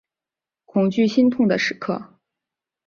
[0.65, 2.17] 恐惧心痛的时刻